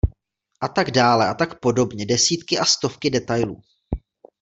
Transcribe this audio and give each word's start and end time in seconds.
A 0.61 0.67
tak 0.67 0.91
dále, 0.91 1.27
a 1.29 1.33
tak 1.33 1.59
podobně, 1.59 2.05
desítky 2.05 2.59
a 2.59 2.65
stovky 2.65 3.09
detailů... 3.09 3.61